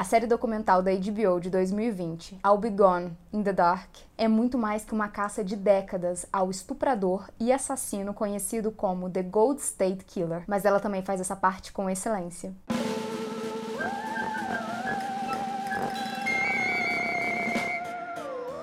A 0.00 0.04
série 0.04 0.26
documental 0.26 0.82
da 0.82 0.90
HBO 0.92 1.38
de 1.38 1.50
2020, 1.50 2.40
I'll 2.42 2.56
Be 2.56 2.70
Gone 2.70 3.12
in 3.34 3.42
the 3.42 3.52
Dark, 3.52 3.90
é 4.16 4.26
muito 4.26 4.56
mais 4.56 4.82
que 4.82 4.94
uma 4.94 5.08
caça 5.08 5.44
de 5.44 5.54
décadas 5.54 6.24
ao 6.32 6.50
estuprador 6.50 7.28
e 7.38 7.52
assassino 7.52 8.14
conhecido 8.14 8.70
como 8.70 9.10
The 9.10 9.22
Gold 9.22 9.60
State 9.60 10.06
Killer, 10.06 10.44
mas 10.46 10.64
ela 10.64 10.80
também 10.80 11.02
faz 11.02 11.20
essa 11.20 11.36
parte 11.36 11.70
com 11.70 11.90
excelência. 11.90 12.50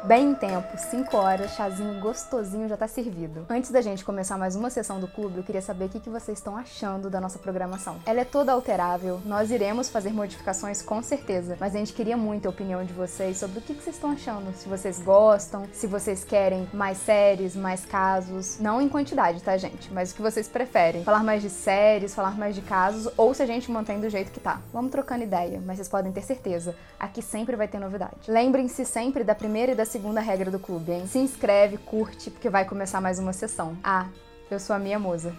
Bem 0.08 0.30
em 0.30 0.36
tempo, 0.36 0.78
5 0.78 1.18
horas, 1.18 1.52
chazinho 1.52 2.00
gostosinho 2.00 2.70
já 2.70 2.78
tá 2.78 2.88
servido. 2.88 3.46
Antes 3.50 3.72
da 3.72 3.82
gente 3.82 4.06
começar 4.06 4.38
mais 4.38 4.56
uma 4.56 4.70
sessão 4.70 5.02
do 5.02 5.08
clube, 5.10 5.40
eu 5.40 5.44
queria 5.44 5.62
saber 5.62 5.84
o 5.84 5.90
que, 5.90 6.00
que 6.00 6.10
vocês 6.10 6.38
estão 6.38 6.56
achando 6.56 7.10
da 7.10 7.20
nossa 7.20 7.38
programação. 7.38 7.98
Ela 8.06 8.22
é 8.22 8.24
toda 8.24 8.54
alterável, 8.54 9.20
nós 9.26 9.52
iremos 9.52 9.90
fazer 9.90 10.14
modificações 10.14 10.82
com 10.82 11.04
certeza, 11.04 11.58
mas 11.60 11.76
a 11.76 11.80
gente 11.80 11.92
queria 11.92 12.16
muito 12.16 12.46
a 12.46 12.50
opinião 12.50 12.86
de 12.86 12.94
vocês 12.94 13.36
sobre 13.36 13.60
o 13.60 13.62
que, 13.62 13.74
que 13.74 13.84
vocês 13.84 13.98
estão 13.98 14.12
achando. 14.12 14.56
Se 14.56 14.70
vocês 14.70 14.98
gostam, 15.02 15.68
se 15.74 15.88
vocês 15.88 16.24
querem 16.24 16.70
mais 16.72 17.00
séries, 17.00 17.54
mais 17.54 17.84
casos. 17.84 18.60
Não 18.62 18.82
em 18.82 18.88
quantidade, 18.88 19.44
tá, 19.44 19.58
gente? 19.58 19.92
Mas 19.92 20.14
o 20.14 20.16
que 20.16 20.22
vocês 20.22 20.48
preferem. 20.48 21.04
Falar 21.04 21.22
mais 21.22 21.42
de 21.42 21.50
séries, 21.50 22.16
falar 22.16 22.38
mais 22.38 22.56
de 22.56 22.62
casos, 22.62 23.12
ou 23.18 23.34
se 23.34 23.44
a 23.44 23.46
gente 23.46 23.70
mantém 23.70 24.00
do 24.00 24.10
jeito 24.10 24.32
que 24.32 24.40
tá. 24.40 24.62
Vamos 24.72 24.90
trocando 24.90 25.26
ideia, 25.26 25.62
mas 25.66 25.76
vocês 25.76 25.90
podem 25.90 26.14
ter 26.14 26.22
certeza, 26.22 26.74
aqui 26.98 27.22
sempre 27.22 27.58
vai 27.58 27.68
ter 27.68 27.78
novidade. 27.78 28.16
Lembrem-se 28.30 28.86
sempre 28.86 29.26
da 29.26 29.36
primeira 29.36 29.74
e 29.74 29.76
da 29.76 29.84
segunda 29.84 29.97
segunda 29.98 30.22
regra 30.22 30.52
do 30.52 30.60
clube, 30.60 30.92
hein? 30.92 31.08
Se 31.08 31.18
inscreve, 31.18 31.76
curte, 31.80 32.30
porque 32.30 32.52
vai 32.52 32.64
começar 32.66 33.02
mais 33.02 33.18
uma 33.18 33.34
sessão. 33.34 33.76
Ah, 33.84 34.06
eu 34.50 34.60
sou 34.60 34.76
a 34.76 34.80
Mia 34.80 35.00
Moza. 35.00 35.34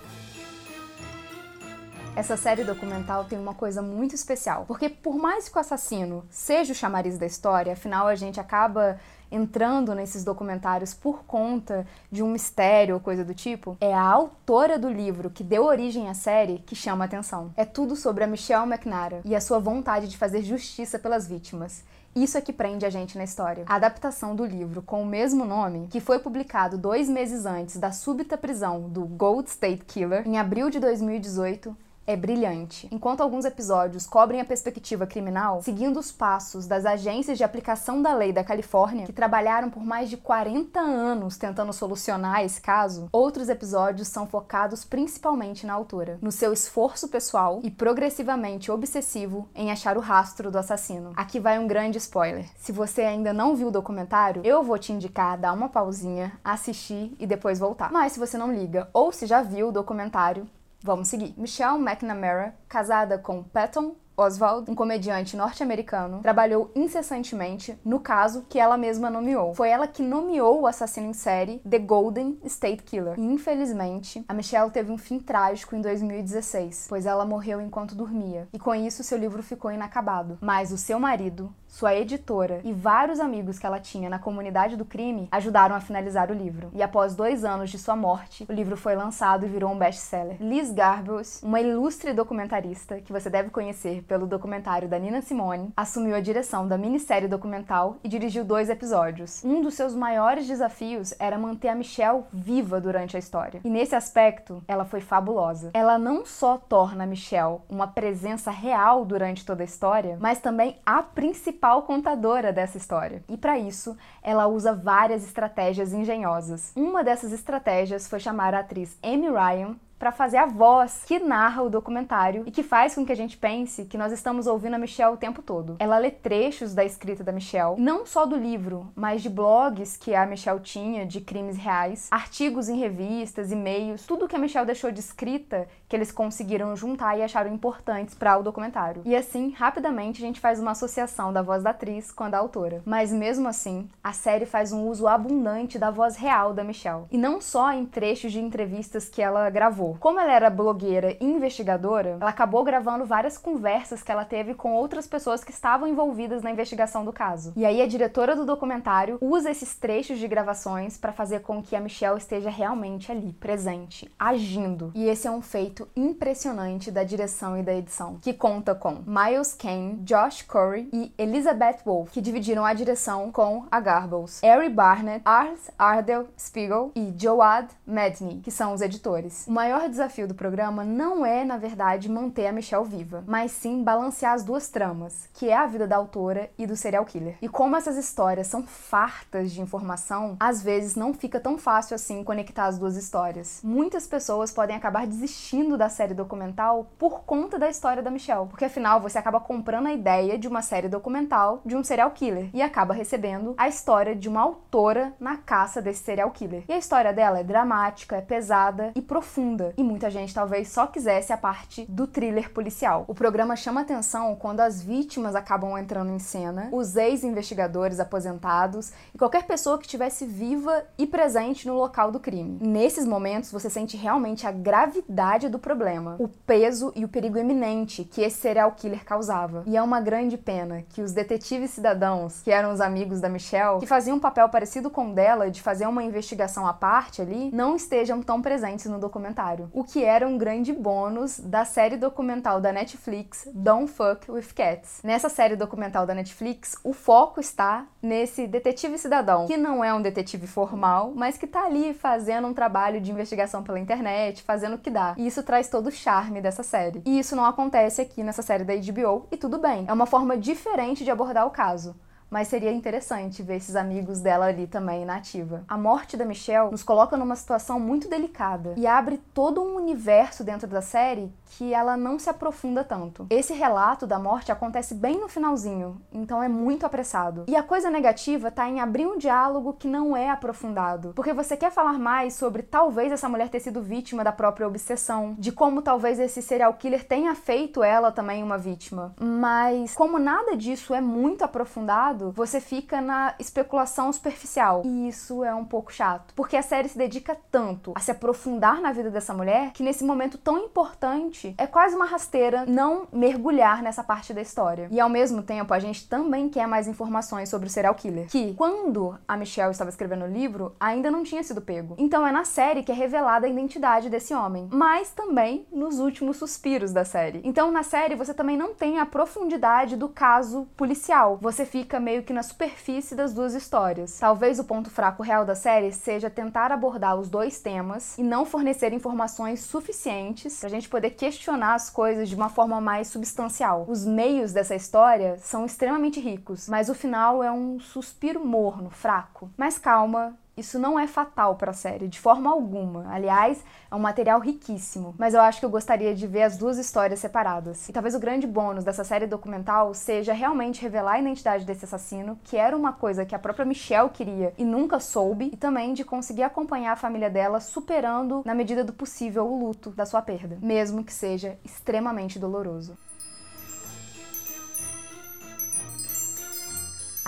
Essa 2.16 2.36
série 2.36 2.64
documental 2.64 3.24
tem 3.24 3.38
uma 3.38 3.54
coisa 3.54 3.80
muito 3.80 4.16
especial, 4.16 4.64
porque 4.66 4.88
por 4.88 5.14
mais 5.14 5.48
que 5.48 5.56
o 5.56 5.60
assassino 5.60 6.24
seja 6.28 6.72
o 6.72 6.74
chamariz 6.74 7.16
da 7.16 7.24
história, 7.24 7.74
afinal 7.74 8.08
a 8.08 8.16
gente 8.16 8.40
acaba 8.40 8.98
entrando 9.30 9.94
nesses 9.94 10.24
documentários 10.24 10.92
por 10.92 11.22
conta 11.22 11.86
de 12.10 12.20
um 12.20 12.32
mistério 12.32 12.96
ou 12.96 13.00
coisa 13.00 13.24
do 13.24 13.34
tipo, 13.34 13.76
é 13.80 13.94
a 13.94 14.02
autora 14.02 14.76
do 14.76 14.90
livro 14.90 15.30
que 15.30 15.44
deu 15.44 15.66
origem 15.66 16.08
à 16.08 16.14
série 16.14 16.58
que 16.66 16.74
chama 16.74 17.04
a 17.04 17.06
atenção. 17.06 17.52
É 17.56 17.64
tudo 17.64 17.94
sobre 17.94 18.24
a 18.24 18.26
Michelle 18.26 18.66
McNara 18.68 19.20
e 19.24 19.36
a 19.36 19.40
sua 19.40 19.60
vontade 19.60 20.08
de 20.08 20.18
fazer 20.18 20.42
justiça 20.42 20.98
pelas 20.98 21.28
vítimas. 21.28 21.84
Isso 22.22 22.36
é 22.36 22.40
que 22.40 22.52
prende 22.52 22.84
a 22.84 22.90
gente 22.90 23.16
na 23.16 23.22
história. 23.22 23.64
A 23.68 23.76
adaptação 23.76 24.34
do 24.34 24.44
livro 24.44 24.82
com 24.82 25.00
o 25.02 25.06
mesmo 25.06 25.44
nome, 25.44 25.86
que 25.88 26.00
foi 26.00 26.18
publicado 26.18 26.76
dois 26.76 27.08
meses 27.08 27.46
antes 27.46 27.76
da 27.76 27.92
súbita 27.92 28.36
prisão 28.36 28.88
do 28.88 29.04
Gold 29.04 29.48
State 29.48 29.84
Killer, 29.84 30.26
em 30.26 30.36
abril 30.36 30.68
de 30.68 30.80
2018, 30.80 31.76
é 32.08 32.16
brilhante. 32.16 32.88
Enquanto 32.90 33.20
alguns 33.20 33.44
episódios 33.44 34.06
cobrem 34.06 34.40
a 34.40 34.44
perspectiva 34.44 35.06
criminal, 35.06 35.60
seguindo 35.60 36.00
os 36.00 36.10
passos 36.10 36.66
das 36.66 36.86
agências 36.86 37.36
de 37.36 37.44
aplicação 37.44 38.00
da 38.00 38.14
lei 38.14 38.32
da 38.32 38.42
Califórnia, 38.42 39.04
que 39.04 39.12
trabalharam 39.12 39.68
por 39.68 39.84
mais 39.84 40.08
de 40.08 40.16
40 40.16 40.80
anos 40.80 41.36
tentando 41.36 41.70
solucionar 41.70 42.42
esse 42.42 42.62
caso, 42.62 43.10
outros 43.12 43.50
episódios 43.50 44.08
são 44.08 44.26
focados 44.26 44.86
principalmente 44.86 45.66
na 45.66 45.74
autora, 45.74 46.18
no 46.22 46.32
seu 46.32 46.50
esforço 46.50 47.08
pessoal 47.08 47.60
e 47.62 47.70
progressivamente 47.70 48.72
obsessivo 48.72 49.46
em 49.54 49.70
achar 49.70 49.98
o 49.98 50.00
rastro 50.00 50.50
do 50.50 50.56
assassino. 50.56 51.12
Aqui 51.14 51.38
vai 51.38 51.58
um 51.58 51.66
grande 51.66 51.98
spoiler. 51.98 52.46
Se 52.56 52.72
você 52.72 53.02
ainda 53.02 53.34
não 53.34 53.54
viu 53.54 53.68
o 53.68 53.72
documentário, 53.72 54.40
eu 54.46 54.62
vou 54.62 54.78
te 54.78 54.94
indicar 54.94 55.36
dar 55.36 55.52
uma 55.52 55.68
pausinha, 55.68 56.32
assistir 56.42 57.14
e 57.18 57.26
depois 57.26 57.58
voltar. 57.58 57.92
Mas 57.92 58.12
se 58.12 58.18
você 58.18 58.38
não 58.38 58.50
liga 58.50 58.88
ou 58.94 59.12
se 59.12 59.26
já 59.26 59.42
viu 59.42 59.68
o 59.68 59.72
documentário, 59.72 60.48
Vamos 60.82 61.08
seguir. 61.08 61.34
Michelle 61.36 61.78
McNamara, 61.78 62.54
casada 62.68 63.18
com 63.18 63.42
Patton 63.42 63.96
Oswald, 64.18 64.68
um 64.68 64.74
comediante 64.74 65.36
norte-americano, 65.36 66.20
trabalhou 66.22 66.72
incessantemente 66.74 67.78
no 67.84 68.00
caso 68.00 68.44
que 68.48 68.58
ela 68.58 68.76
mesma 68.76 69.08
nomeou. 69.08 69.54
Foi 69.54 69.68
ela 69.68 69.86
que 69.86 70.02
nomeou 70.02 70.62
o 70.62 70.66
assassino 70.66 71.06
em 71.06 71.12
série 71.12 71.60
The 71.60 71.78
Golden 71.78 72.36
State 72.44 72.82
Killer. 72.82 73.14
E, 73.16 73.22
infelizmente, 73.22 74.24
a 74.26 74.34
Michelle 74.34 74.72
teve 74.72 74.90
um 74.90 74.98
fim 74.98 75.20
trágico 75.20 75.76
em 75.76 75.80
2016, 75.80 76.86
pois 76.88 77.06
ela 77.06 77.24
morreu 77.24 77.60
enquanto 77.60 77.94
dormia. 77.94 78.48
E 78.52 78.58
com 78.58 78.74
isso, 78.74 79.04
seu 79.04 79.16
livro 79.16 79.40
ficou 79.40 79.70
inacabado. 79.70 80.36
Mas 80.40 80.72
o 80.72 80.76
seu 80.76 80.98
marido, 80.98 81.54
sua 81.68 81.94
editora 81.94 82.60
e 82.64 82.72
vários 82.72 83.20
amigos 83.20 83.58
que 83.58 83.66
ela 83.66 83.78
tinha 83.78 84.08
na 84.08 84.18
comunidade 84.18 84.74
do 84.74 84.84
crime 84.84 85.28
ajudaram 85.30 85.76
a 85.76 85.80
finalizar 85.80 86.30
o 86.30 86.34
livro. 86.34 86.70
E 86.72 86.82
após 86.82 87.14
dois 87.14 87.44
anos 87.44 87.70
de 87.70 87.78
sua 87.78 87.94
morte, 87.94 88.46
o 88.48 88.52
livro 88.52 88.76
foi 88.76 88.96
lançado 88.96 89.44
e 89.44 89.48
virou 89.48 89.70
um 89.70 89.78
best-seller. 89.78 90.38
Liz 90.40 90.72
Garbus, 90.72 91.42
uma 91.42 91.60
ilustre 91.60 92.14
documentarista 92.14 93.00
que 93.00 93.12
você 93.12 93.28
deve 93.28 93.50
conhecer 93.50 94.02
pelo 94.04 94.26
documentário 94.26 94.88
da 94.88 94.98
Nina 94.98 95.20
Simone, 95.20 95.70
assumiu 95.76 96.16
a 96.16 96.20
direção 96.20 96.66
da 96.66 96.78
minissérie 96.78 97.28
documental 97.28 97.98
e 98.02 98.08
dirigiu 98.08 98.44
dois 98.44 98.70
episódios. 98.70 99.44
Um 99.44 99.60
dos 99.60 99.74
seus 99.74 99.94
maiores 99.94 100.46
desafios 100.46 101.14
era 101.18 101.38
manter 101.38 101.68
a 101.68 101.74
Michelle 101.74 102.24
viva 102.32 102.80
durante 102.80 103.14
a 103.14 103.18
história. 103.20 103.60
E 103.62 103.68
nesse 103.68 103.94
aspecto, 103.94 104.62
ela 104.66 104.86
foi 104.86 105.00
fabulosa. 105.00 105.70
Ela 105.74 105.98
não 105.98 106.24
só 106.24 106.56
torna 106.56 107.04
a 107.04 107.06
Michelle 107.06 107.58
uma 107.68 107.86
presença 107.86 108.50
real 108.50 109.04
durante 109.04 109.44
toda 109.44 109.62
a 109.62 109.64
história, 109.64 110.16
mas 110.18 110.40
também 110.40 110.78
a 110.84 111.02
principal 111.02 111.57
principal 111.58 111.82
contadora 111.82 112.52
dessa 112.52 112.78
história. 112.78 113.22
E 113.28 113.36
para 113.36 113.58
isso, 113.58 113.96
ela 114.22 114.46
usa 114.46 114.72
várias 114.72 115.24
estratégias 115.24 115.92
engenhosas. 115.92 116.72
Uma 116.76 117.02
dessas 117.02 117.32
estratégias 117.32 118.06
foi 118.06 118.20
chamar 118.20 118.54
a 118.54 118.60
atriz 118.60 118.96
Amy 119.02 119.28
Ryan 119.28 119.76
para 119.98 120.12
fazer 120.12 120.36
a 120.36 120.46
voz 120.46 121.02
que 121.04 121.18
narra 121.18 121.62
o 121.62 121.68
documentário 121.68 122.44
e 122.46 122.50
que 122.50 122.62
faz 122.62 122.94
com 122.94 123.04
que 123.04 123.10
a 123.10 123.16
gente 123.16 123.36
pense 123.36 123.84
que 123.84 123.98
nós 123.98 124.12
estamos 124.12 124.46
ouvindo 124.46 124.74
a 124.74 124.78
Michelle 124.78 125.14
o 125.14 125.16
tempo 125.16 125.42
todo. 125.42 125.76
Ela 125.80 125.98
lê 125.98 126.10
trechos 126.10 126.72
da 126.72 126.84
escrita 126.84 127.24
da 127.24 127.32
Michelle, 127.32 127.74
não 127.78 128.06
só 128.06 128.24
do 128.24 128.36
livro, 128.36 128.92
mas 128.94 129.22
de 129.22 129.28
blogs 129.28 129.96
que 129.96 130.14
a 130.14 130.24
Michelle 130.24 130.60
tinha 130.60 131.04
de 131.04 131.20
crimes 131.20 131.56
reais, 131.56 132.06
artigos 132.10 132.68
em 132.68 132.78
revistas, 132.78 133.50
e-mails, 133.50 134.06
tudo 134.06 134.28
que 134.28 134.36
a 134.36 134.38
Michelle 134.38 134.66
deixou 134.66 134.92
de 134.92 135.00
escrita 135.00 135.66
que 135.88 135.96
eles 135.96 136.12
conseguiram 136.12 136.76
juntar 136.76 137.16
e 137.16 137.22
acharam 137.22 137.52
importantes 137.52 138.14
para 138.14 138.38
o 138.38 138.42
documentário. 138.42 139.02
E 139.04 139.16
assim, 139.16 139.50
rapidamente 139.50 140.22
a 140.22 140.26
gente 140.26 140.40
faz 140.40 140.60
uma 140.60 140.72
associação 140.72 141.32
da 141.32 141.42
voz 141.42 141.62
da 141.62 141.70
atriz 141.70 142.12
com 142.12 142.24
a 142.24 142.28
da 142.28 142.38
autora. 142.38 142.82
Mas 142.84 143.12
mesmo 143.12 143.48
assim, 143.48 143.88
a 144.02 144.12
série 144.12 144.46
faz 144.46 144.72
um 144.72 144.86
uso 144.88 145.06
abundante 145.06 145.78
da 145.78 145.90
voz 145.90 146.16
real 146.16 146.52
da 146.52 146.64
Michelle, 146.64 147.04
e 147.10 147.18
não 147.18 147.40
só 147.40 147.72
em 147.72 147.86
trechos 147.86 148.32
de 148.32 148.40
entrevistas 148.40 149.08
que 149.08 149.22
ela 149.22 149.48
gravou 149.50 149.88
como 149.98 150.20
ela 150.20 150.32
era 150.32 150.50
blogueira 150.50 151.16
e 151.20 151.24
investigadora, 151.24 152.18
ela 152.20 152.30
acabou 152.30 152.64
gravando 152.64 153.04
várias 153.04 153.38
conversas 153.38 154.02
que 154.02 154.10
ela 154.10 154.24
teve 154.24 154.54
com 154.54 154.72
outras 154.72 155.06
pessoas 155.06 155.44
que 155.44 155.50
estavam 155.50 155.88
envolvidas 155.88 156.42
na 156.42 156.50
investigação 156.50 157.04
do 157.04 157.12
caso. 157.12 157.52
E 157.56 157.64
aí 157.64 157.80
a 157.80 157.86
diretora 157.86 158.34
do 158.34 158.44
documentário 158.44 159.18
usa 159.20 159.50
esses 159.50 159.76
trechos 159.76 160.18
de 160.18 160.28
gravações 160.28 160.96
para 160.96 161.12
fazer 161.12 161.40
com 161.40 161.62
que 161.62 161.76
a 161.76 161.80
Michelle 161.80 162.18
esteja 162.18 162.50
realmente 162.50 163.10
ali, 163.10 163.32
presente, 163.34 164.10
agindo. 164.18 164.90
E 164.94 165.08
esse 165.08 165.26
é 165.26 165.30
um 165.30 165.42
feito 165.42 165.77
impressionante 165.94 166.90
da 166.90 167.04
direção 167.04 167.58
e 167.58 167.62
da 167.62 167.74
edição, 167.74 168.18
que 168.22 168.32
conta 168.32 168.74
com 168.74 169.02
Miles 169.06 169.54
Kane, 169.54 169.96
Josh 169.98 170.42
Corey 170.42 170.88
e 170.92 171.12
Elizabeth 171.18 171.78
Wolf, 171.84 172.10
que 172.10 172.20
dividiram 172.20 172.64
a 172.64 172.72
direção 172.72 173.30
com 173.30 173.66
a 173.70 173.78
Garbles, 173.78 174.42
Ari 174.42 174.70
Barnett, 174.70 175.22
Ars 175.24 175.70
Ardell 175.78 176.28
Spiegel 176.38 176.90
e 176.94 177.12
Joad 177.16 177.68
Medney, 177.86 178.40
que 178.40 178.50
são 178.50 178.72
os 178.72 178.80
editores. 178.80 179.46
O 179.46 179.52
maior 179.52 179.88
desafio 179.88 180.26
do 180.26 180.34
programa 180.34 180.84
não 180.84 181.24
é, 181.24 181.44
na 181.44 181.56
verdade, 181.56 182.08
manter 182.08 182.46
a 182.46 182.52
Michelle 182.52 182.84
viva, 182.84 183.22
mas 183.26 183.52
sim 183.52 183.82
balancear 183.82 184.32
as 184.32 184.44
duas 184.44 184.68
tramas, 184.68 185.28
que 185.34 185.48
é 185.48 185.56
a 185.56 185.66
vida 185.66 185.86
da 185.86 185.96
autora 185.96 186.50
e 186.58 186.66
do 186.66 186.76
serial 186.76 187.04
killer. 187.04 187.36
E 187.42 187.48
como 187.48 187.76
essas 187.76 187.96
histórias 187.96 188.46
são 188.46 188.62
fartas 188.62 189.52
de 189.52 189.60
informação, 189.60 190.36
às 190.40 190.62
vezes 190.62 190.94
não 190.94 191.12
fica 191.12 191.40
tão 191.40 191.58
fácil 191.58 191.94
assim 191.94 192.24
conectar 192.24 192.66
as 192.66 192.78
duas 192.78 192.96
histórias. 192.96 193.60
Muitas 193.62 194.06
pessoas 194.06 194.52
podem 194.52 194.76
acabar 194.76 195.06
desistindo 195.06 195.67
da 195.76 195.88
série 195.88 196.14
documental 196.14 196.86
por 196.98 197.20
conta 197.20 197.58
da 197.58 197.68
história 197.68 198.02
da 198.02 198.10
Michelle, 198.10 198.46
porque 198.46 198.64
afinal 198.64 199.00
você 199.00 199.18
acaba 199.18 199.40
comprando 199.40 199.88
a 199.88 199.92
ideia 199.92 200.38
de 200.38 200.48
uma 200.48 200.62
série 200.62 200.88
documental 200.88 201.60
de 201.64 201.76
um 201.76 201.84
serial 201.84 202.10
killer 202.12 202.48
e 202.54 202.62
acaba 202.62 202.94
recebendo 202.94 203.54
a 203.56 203.68
história 203.68 204.14
de 204.14 204.28
uma 204.28 204.40
autora 204.40 205.12
na 205.18 205.36
caça 205.36 205.82
desse 205.82 206.02
serial 206.02 206.30
killer. 206.30 206.64
E 206.68 206.72
a 206.72 206.78
história 206.78 207.12
dela 207.12 207.40
é 207.40 207.44
dramática, 207.44 208.16
é 208.16 208.20
pesada 208.20 208.92
e 208.94 209.02
profunda 209.02 209.74
e 209.76 209.82
muita 209.82 210.10
gente 210.10 210.34
talvez 210.34 210.68
só 210.68 210.86
quisesse 210.86 211.32
a 211.32 211.36
parte 211.36 211.84
do 211.88 212.06
thriller 212.06 212.52
policial. 212.52 213.04
O 213.08 213.14
programa 213.14 213.56
chama 213.56 213.80
atenção 213.80 214.34
quando 214.36 214.60
as 214.60 214.82
vítimas 214.82 215.34
acabam 215.34 215.76
entrando 215.76 216.12
em 216.12 216.18
cena, 216.18 216.68
os 216.72 216.96
ex-investigadores 216.96 218.00
aposentados 218.00 218.92
e 219.14 219.18
qualquer 219.18 219.44
pessoa 219.44 219.78
que 219.78 219.84
estivesse 219.84 220.26
viva 220.26 220.84
e 220.96 221.06
presente 221.06 221.66
no 221.66 221.74
local 221.74 222.10
do 222.10 222.20
crime. 222.20 222.58
Nesses 222.60 223.06
momentos 223.06 223.50
você 223.50 223.68
sente 223.68 223.96
realmente 223.96 224.46
a 224.46 224.52
gravidade 224.52 225.48
do 225.48 225.57
do 225.58 225.60
problema, 225.60 226.16
o 226.18 226.28
peso 226.28 226.92
e 226.94 227.04
o 227.04 227.08
perigo 227.08 227.36
eminente 227.36 228.04
que 228.04 228.22
esse 228.22 228.38
serial 228.38 228.72
killer 228.72 229.04
causava. 229.04 229.64
E 229.66 229.76
é 229.76 229.82
uma 229.82 230.00
grande 230.00 230.38
pena 230.38 230.84
que 230.88 231.02
os 231.02 231.12
detetives 231.12 231.72
cidadãos, 231.72 232.40
que 232.42 232.50
eram 232.50 232.72
os 232.72 232.80
amigos 232.80 233.20
da 233.20 233.28
Michelle, 233.28 233.80
que 233.80 233.86
faziam 233.86 234.16
um 234.16 234.20
papel 234.20 234.48
parecido 234.48 234.88
com 234.88 235.10
o 235.10 235.14
dela 235.14 235.50
de 235.50 235.60
fazer 235.60 235.86
uma 235.86 236.04
investigação 236.04 236.66
à 236.66 236.72
parte 236.72 237.20
ali, 237.20 237.50
não 237.52 237.74
estejam 237.74 238.22
tão 238.22 238.40
presentes 238.40 238.86
no 238.86 238.98
documentário. 238.98 239.68
O 239.72 239.82
que 239.82 240.04
era 240.04 240.26
um 240.26 240.38
grande 240.38 240.72
bônus 240.72 241.40
da 241.40 241.64
série 241.64 241.96
documental 241.96 242.60
da 242.60 242.72
Netflix 242.72 243.48
Don't 243.52 243.90
Fuck 243.90 244.30
with 244.30 244.52
Cats. 244.54 245.00
Nessa 245.02 245.28
série 245.28 245.56
documental 245.56 246.06
da 246.06 246.14
Netflix, 246.14 246.76
o 246.84 246.92
foco 246.92 247.40
está 247.40 247.86
nesse 248.00 248.46
detetive 248.46 248.96
cidadão, 248.96 249.46
que 249.46 249.56
não 249.56 249.84
é 249.84 249.92
um 249.92 250.00
detetive 250.00 250.46
formal, 250.46 251.12
mas 251.16 251.36
que 251.36 251.46
tá 251.46 251.64
ali 251.64 251.92
fazendo 251.92 252.46
um 252.46 252.54
trabalho 252.54 253.00
de 253.00 253.10
investigação 253.10 253.62
pela 253.62 253.80
internet, 253.80 254.42
fazendo 254.44 254.76
o 254.76 254.78
que 254.78 254.90
dá. 254.90 255.14
E 255.16 255.26
isso 255.26 255.42
traz 255.48 255.66
todo 255.70 255.86
o 255.86 255.90
charme 255.90 256.42
dessa 256.42 256.62
série. 256.62 257.00
E 257.06 257.18
isso 257.18 257.34
não 257.34 257.46
acontece 257.46 258.02
aqui 258.02 258.22
nessa 258.22 258.42
série 258.42 258.64
da 258.64 258.74
HBO, 258.76 259.26
e 259.32 259.36
tudo 259.38 259.56
bem. 259.58 259.86
É 259.88 259.92
uma 259.94 260.04
forma 260.04 260.36
diferente 260.36 261.04
de 261.04 261.10
abordar 261.10 261.46
o 261.46 261.50
caso 261.50 261.96
mas 262.30 262.48
seria 262.48 262.72
interessante 262.72 263.42
ver 263.42 263.56
esses 263.56 263.76
amigos 263.76 264.20
dela 264.20 264.46
ali 264.46 264.66
também 264.66 265.04
na 265.04 265.16
ativa. 265.16 265.64
A 265.68 265.76
morte 265.76 266.16
da 266.16 266.24
Michelle 266.24 266.70
nos 266.70 266.82
coloca 266.82 267.16
numa 267.16 267.36
situação 267.36 267.80
muito 267.80 268.08
delicada 268.08 268.74
e 268.76 268.86
abre 268.86 269.18
todo 269.32 269.62
um 269.62 269.76
universo 269.76 270.44
dentro 270.44 270.66
da 270.66 270.82
série 270.82 271.32
que 271.50 271.72
ela 271.72 271.96
não 271.96 272.18
se 272.18 272.28
aprofunda 272.28 272.84
tanto. 272.84 273.26
Esse 273.30 273.52
relato 273.52 274.06
da 274.06 274.18
morte 274.18 274.52
acontece 274.52 274.94
bem 274.94 275.18
no 275.18 275.28
finalzinho, 275.28 276.00
então 276.12 276.42
é 276.42 276.48
muito 276.48 276.84
apressado. 276.84 277.44
E 277.48 277.56
a 277.56 277.62
coisa 277.62 277.90
negativa 277.90 278.50
tá 278.50 278.68
em 278.68 278.80
abrir 278.80 279.06
um 279.06 279.16
diálogo 279.16 279.72
que 279.72 279.88
não 279.88 280.16
é 280.16 280.30
aprofundado, 280.30 281.12
porque 281.14 281.32
você 281.32 281.56
quer 281.56 281.70
falar 281.70 281.98
mais 281.98 282.34
sobre 282.34 282.62
talvez 282.62 283.12
essa 283.12 283.28
mulher 283.28 283.48
ter 283.48 283.60
sido 283.60 283.82
vítima 283.82 284.22
da 284.22 284.32
própria 284.32 284.66
obsessão, 284.66 285.34
de 285.38 285.50
como 285.50 285.82
talvez 285.82 286.18
esse 286.18 286.42
serial 286.42 286.74
killer 286.74 287.06
tenha 287.06 287.34
feito 287.34 287.82
ela 287.82 288.12
também 288.12 288.42
uma 288.42 288.58
vítima. 288.58 289.14
Mas 289.18 289.94
como 289.94 290.18
nada 290.18 290.56
disso 290.56 290.94
é 290.94 291.00
muito 291.00 291.42
aprofundado, 291.42 292.17
você 292.32 292.60
fica 292.60 293.00
na 293.00 293.34
especulação 293.38 294.12
superficial. 294.12 294.82
E 294.84 295.08
isso 295.08 295.44
é 295.44 295.54
um 295.54 295.64
pouco 295.64 295.92
chato, 295.92 296.34
porque 296.34 296.56
a 296.56 296.62
série 296.62 296.88
se 296.88 296.98
dedica 296.98 297.36
tanto 297.50 297.92
a 297.94 298.00
se 298.00 298.10
aprofundar 298.10 298.80
na 298.80 298.92
vida 298.92 299.10
dessa 299.10 299.34
mulher 299.34 299.72
que 299.72 299.82
nesse 299.82 300.04
momento 300.04 300.38
tão 300.38 300.58
importante 300.58 301.54
é 301.56 301.66
quase 301.66 301.94
uma 301.94 302.04
rasteira 302.06 302.64
não 302.66 303.06
mergulhar 303.12 303.82
nessa 303.82 304.02
parte 304.02 304.34
da 304.34 304.42
história. 304.42 304.88
E 304.90 305.00
ao 305.00 305.08
mesmo 305.08 305.42
tempo, 305.42 305.72
a 305.72 305.78
gente 305.78 306.08
também 306.08 306.48
quer 306.48 306.66
mais 306.66 306.88
informações 306.88 307.48
sobre 307.48 307.68
o 307.68 307.70
serial 307.70 307.94
killer, 307.94 308.28
que 308.28 308.54
quando 308.54 309.18
a 309.26 309.36
Michelle 309.36 309.70
estava 309.70 309.90
escrevendo 309.90 310.24
o 310.24 310.28
livro, 310.28 310.74
ainda 310.78 311.10
não 311.10 311.22
tinha 311.22 311.42
sido 311.42 311.60
pego. 311.60 311.94
Então 311.98 312.26
é 312.26 312.32
na 312.32 312.44
série 312.44 312.82
que 312.82 312.92
é 312.92 312.94
revelada 312.94 313.46
a 313.46 313.50
identidade 313.50 314.10
desse 314.10 314.34
homem, 314.34 314.68
mas 314.72 315.10
também 315.10 315.66
nos 315.72 315.98
últimos 315.98 316.36
suspiros 316.36 316.92
da 316.92 317.04
série. 317.04 317.40
Então 317.44 317.70
na 317.70 317.82
série 317.82 318.14
você 318.14 318.34
também 318.34 318.56
não 318.56 318.74
tem 318.74 318.98
a 318.98 319.06
profundidade 319.06 319.96
do 319.96 320.08
caso 320.08 320.68
policial. 320.76 321.38
Você 321.40 321.64
fica 321.64 322.00
meio 322.08 322.22
que 322.22 322.32
na 322.32 322.42
superfície 322.42 323.14
das 323.14 323.34
duas 323.34 323.52
histórias. 323.52 324.18
Talvez 324.18 324.58
o 324.58 324.64
ponto 324.64 324.88
fraco 324.88 325.22
real 325.22 325.44
da 325.44 325.54
série 325.54 325.92
seja 325.92 326.30
tentar 326.30 326.72
abordar 326.72 327.16
os 327.16 327.28
dois 327.28 327.60
temas 327.60 328.16
e 328.16 328.22
não 328.22 328.46
fornecer 328.46 328.94
informações 328.94 329.60
suficientes 329.60 330.58
para 330.58 330.68
a 330.68 330.70
gente 330.70 330.88
poder 330.88 331.10
questionar 331.10 331.74
as 331.74 331.90
coisas 331.90 332.30
de 332.30 332.34
uma 332.34 332.48
forma 332.48 332.80
mais 332.80 333.08
substancial. 333.08 333.84
Os 333.86 334.06
meios 334.06 334.54
dessa 334.54 334.74
história 334.74 335.36
são 335.36 335.66
extremamente 335.66 336.18
ricos, 336.18 336.66
mas 336.66 336.88
o 336.88 336.94
final 336.94 337.44
é 337.44 337.52
um 337.52 337.78
suspiro 337.78 338.42
morno, 338.42 338.88
fraco. 338.88 339.50
Mas 339.54 339.78
calma, 339.78 340.34
isso 340.58 340.78
não 340.78 340.98
é 340.98 341.06
fatal 341.06 341.56
para 341.56 341.70
a 341.70 341.74
série, 341.74 342.08
de 342.08 342.18
forma 342.18 342.50
alguma. 342.50 343.06
Aliás, 343.12 343.62
é 343.90 343.94
um 343.94 343.98
material 343.98 344.40
riquíssimo. 344.40 345.14
Mas 345.16 345.34
eu 345.34 345.40
acho 345.40 345.60
que 345.60 345.66
eu 345.66 345.70
gostaria 345.70 346.14
de 346.14 346.26
ver 346.26 346.42
as 346.42 346.56
duas 346.56 346.78
histórias 346.78 347.20
separadas. 347.20 347.88
E 347.88 347.92
talvez 347.92 348.14
o 348.14 348.20
grande 348.20 348.46
bônus 348.46 348.84
dessa 348.84 349.04
série 349.04 349.26
documental 349.26 349.94
seja 349.94 350.32
realmente 350.32 350.82
revelar 350.82 351.12
a 351.12 351.20
identidade 351.20 351.64
desse 351.64 351.84
assassino, 351.84 352.38
que 352.44 352.56
era 352.56 352.76
uma 352.76 352.92
coisa 352.92 353.24
que 353.24 353.34
a 353.34 353.38
própria 353.38 353.64
Michelle 353.64 354.10
queria 354.10 354.52
e 354.58 354.64
nunca 354.64 355.00
soube, 355.00 355.50
e 355.52 355.56
também 355.56 355.94
de 355.94 356.04
conseguir 356.04 356.42
acompanhar 356.42 356.92
a 356.92 356.96
família 356.96 357.30
dela 357.30 357.60
superando, 357.60 358.42
na 358.44 358.54
medida 358.54 358.84
do 358.84 358.92
possível, 358.92 359.46
o 359.46 359.66
luto 359.66 359.90
da 359.90 360.04
sua 360.04 360.22
perda, 360.22 360.58
mesmo 360.60 361.04
que 361.04 361.12
seja 361.12 361.58
extremamente 361.64 362.38
doloroso. 362.38 362.96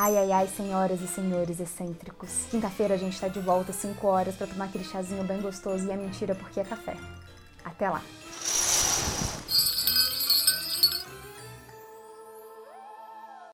Ai, 0.03 0.17
ai, 0.17 0.33
ai, 0.33 0.49
senhoras 0.49 1.03
e 1.03 1.07
senhores 1.07 1.61
excêntricos. 1.61 2.47
Quinta-feira 2.51 2.95
a 2.95 2.97
gente 2.97 3.21
tá 3.21 3.29
de 3.29 3.39
volta 3.39 3.71
às 3.71 3.77
5 3.77 4.07
horas 4.07 4.35
para 4.35 4.47
tomar 4.47 4.65
aquele 4.65 4.83
chazinho 4.83 5.23
bem 5.25 5.43
gostoso 5.43 5.87
e 5.87 5.91
é 5.91 5.95
mentira 5.95 6.35
porque 6.35 6.59
é 6.59 6.65
café. 6.65 6.97
Até 7.63 7.91
lá! 7.91 8.01